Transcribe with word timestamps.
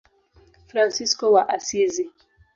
Fransisko 0.69 1.25
wa 1.35 1.43
Asizi. 1.55 2.05